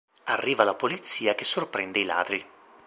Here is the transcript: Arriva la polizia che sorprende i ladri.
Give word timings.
Arriva 0.23 0.63
la 0.63 0.73
polizia 0.73 1.35
che 1.35 1.43
sorprende 1.45 1.99
i 1.99 2.05
ladri. 2.05 2.43